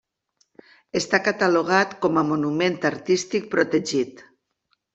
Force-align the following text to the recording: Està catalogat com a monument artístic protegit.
Està 0.99 1.19
catalogat 1.27 1.93
com 2.07 2.19
a 2.21 2.25
monument 2.31 2.81
artístic 2.91 3.49
protegit. 3.55 4.27